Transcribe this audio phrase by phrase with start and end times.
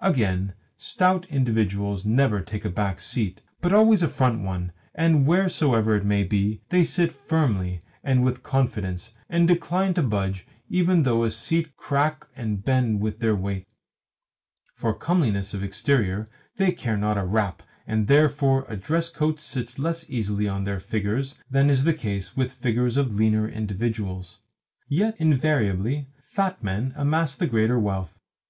[0.00, 5.94] Again, stout individuals never take a back seat, but always a front one, and, wheresoever
[5.96, 11.30] it be, they sit firmly, and with confidence, and decline to budge even though the
[11.30, 13.68] seat crack and bend with their weight.
[14.74, 19.78] For comeliness of exterior they care not a rap, and therefore a dress coat sits
[19.78, 24.40] less easily on their figures than is the case with figures of leaner individuals.
[24.88, 28.18] Yet invariably fat men amass the greater wealth.